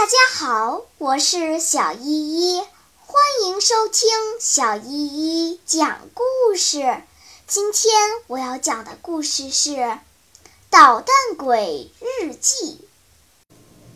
[0.00, 2.62] 大家好，我是小依依，
[3.04, 4.08] 欢迎收听
[4.40, 7.02] 小依依讲故事。
[7.46, 7.92] 今天
[8.26, 9.72] 我要讲的故事是
[10.70, 12.80] 《捣蛋鬼日记》。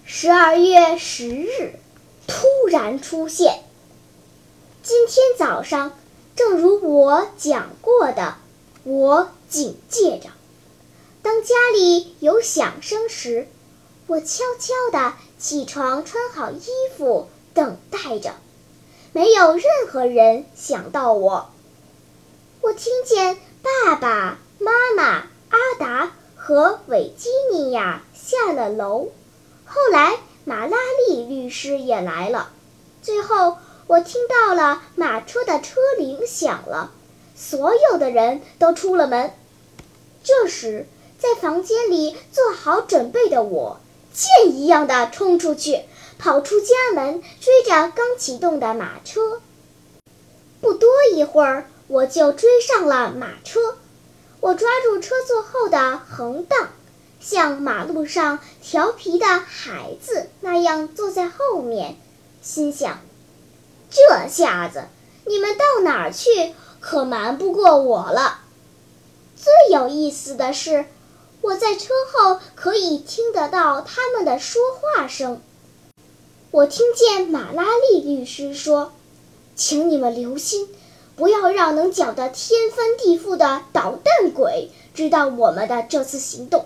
[0.05, 1.81] 十二月十日，
[2.27, 3.65] 突然出现。
[4.83, 5.99] 今天早上，
[6.37, 8.37] 正如我讲过的，
[8.83, 10.29] 我警戒着。
[11.23, 13.49] 当家里有响声时，
[14.07, 18.35] 我悄悄地起床，穿好衣服，等待着。
[19.13, 21.51] 没有任何人想到我。
[22.61, 29.09] 我听见爸爸妈妈、阿达和维吉尼亚下了楼，
[29.65, 30.77] 后来马拉
[31.09, 32.51] 利律师也来了。
[33.03, 36.91] 最后，我听到了马车的车铃响了，
[37.35, 39.33] 所有的人都出了门。
[40.23, 40.87] 这时，
[41.19, 43.81] 在房间里做好准备的我，
[44.15, 45.81] 箭一样的冲出去，
[46.19, 49.43] 跑出家门，追着刚启动的马车。
[50.61, 53.77] 不多一会儿，我就追上了马车。
[54.39, 56.69] 我抓住车座后的横档，
[57.19, 61.97] 像马路上调皮的孩子那样坐在后面，
[62.41, 63.01] 心想：
[63.91, 64.85] 这下子
[65.27, 68.43] 你们到哪儿去，可瞒不过我了。
[69.35, 70.85] 最有意思的是。
[71.45, 75.43] 我在车后可以听得到他们的说话声。
[76.51, 78.93] 我听见马拉利律师说
[79.55, 80.71] ：“请你们留心，
[81.17, 86.65] 不要让能搅得天翻地覆的捣蛋鬼知道我们的这次行动，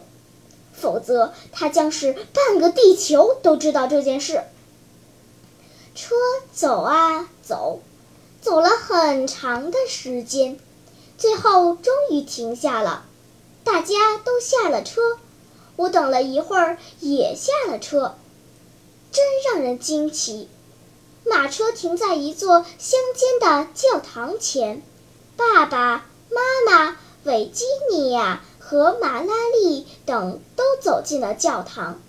[0.73, 4.45] 否则他将是半个地球都知道这件事。”
[5.97, 6.15] 车
[6.53, 7.81] 走啊走，
[8.41, 10.57] 走了很长的时间，
[11.17, 13.07] 最后终于停下了。
[13.65, 15.19] 大家都下了车，
[15.77, 18.17] 我等了一会儿也下了车，
[19.11, 20.49] 真让人惊奇。
[21.25, 24.83] 马车停在一座乡间的教堂前，
[25.37, 32.01] 爸爸妈妈、维吉尼亚和马拉利等都走进了教堂。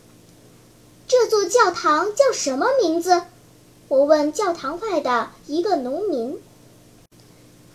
[1.08, 3.24] 这座教堂叫什么名字？
[3.88, 6.42] 我问教堂外的一个农民。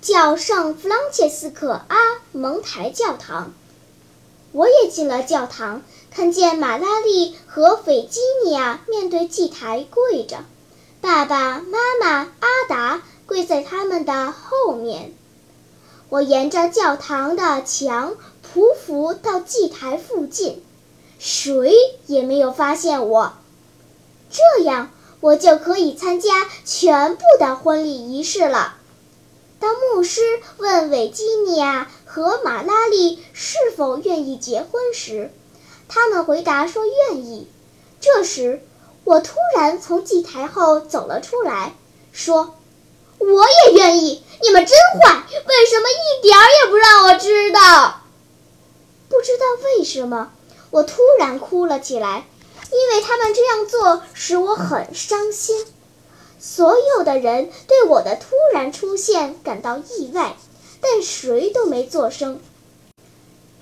[0.01, 1.97] 叫圣弗朗切斯克阿
[2.33, 3.55] 蒙台教堂。
[4.55, 5.83] 我也进了教堂，
[6.13, 10.45] 看见马拉利和斐吉尼亚面对祭台跪着，
[11.01, 15.13] 爸爸妈妈阿达跪在他们的后面。
[16.09, 18.15] 我沿着教堂的墙
[18.55, 20.63] 匍匐到祭台附近，
[21.19, 21.75] 谁
[22.07, 23.33] 也没有发现我。
[24.31, 26.31] 这样，我就可以参加
[26.65, 28.77] 全部的婚礼仪式了。
[29.59, 30.21] 当牧师
[30.59, 35.33] 问维吉尼亚和马拉利是否愿意结婚时，
[35.89, 37.49] 他们回答说愿意。
[38.01, 38.65] 这时，
[39.03, 41.75] 我突然从祭台后走了出来，
[42.13, 42.55] 说
[43.19, 44.23] ：“我也愿意！
[44.41, 48.03] 你们真坏，为什么一点儿也不让我知道？”
[49.11, 50.31] 不知道为什么，
[50.71, 52.29] 我突然哭了起来，
[52.71, 55.67] 因为他们这样做使我很伤心。
[56.39, 60.37] 所有的人对我的突然出现感到意外，
[60.85, 62.39] 但谁都没作声。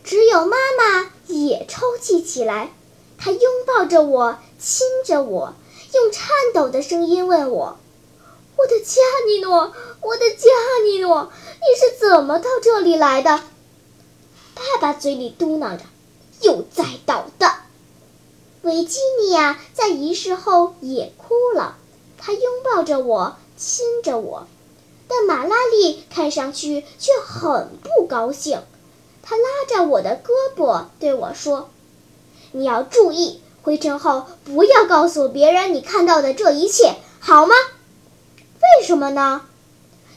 [0.02, 2.72] 只有妈妈也抽泣起来，
[3.16, 5.54] 她拥抱着我，亲着我，
[5.94, 7.78] 用颤抖的声音问我
[8.58, 10.48] ：“我的加尼诺，我的加
[10.84, 11.30] 尼诺，
[11.60, 13.40] 你是怎么到这里来的？”
[14.56, 15.84] 爸爸嘴里嘟囔着
[16.42, 17.66] ：“又在捣蛋。”
[18.62, 21.78] 维吉尼亚在仪式后也哭了。
[22.18, 24.46] 他拥抱着我，亲着我，
[25.14, 28.62] 但马拉利看上去却很不高兴。
[29.22, 31.68] 他拉着我的胳膊对我说
[32.52, 37.54] ：“你要注意，回城后不要告诉别人你看到的这一切，好吗
[38.80, 39.42] ？”“为什么呢？”“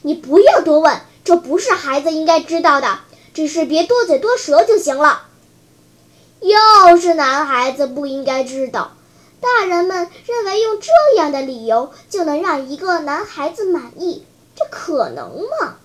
[0.00, 3.00] 你不要多问，这不是孩子应该知道的。
[3.34, 5.26] 只是别多嘴多舌就行了。
[6.40, 8.92] ”“又是男孩子不应该知道。”
[9.38, 14.24] 大人们认为用这样的理由就能让一个男孩子满意，
[14.56, 15.76] 这可能吗？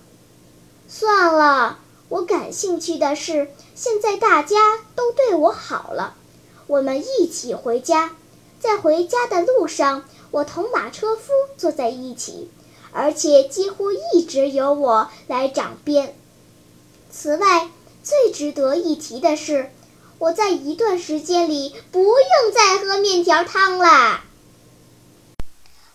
[0.88, 1.78] 算了，
[2.08, 6.14] 我感兴趣的是，现在大家都对我好了，
[6.66, 8.16] 我们一起回家。
[8.58, 12.50] 在回家的路上，我同马车夫坐在一起，
[12.92, 16.16] 而且几乎一直由我来掌鞭。
[17.10, 17.68] 此外，
[18.02, 19.70] 最值得一提的是。
[20.18, 24.20] 我在一段时间里不用再喝面条汤了。